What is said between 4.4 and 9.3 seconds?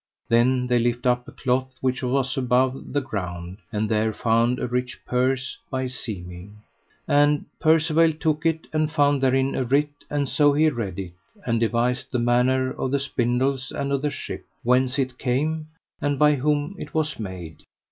a rich purse by seeming. And Percivale took it, and found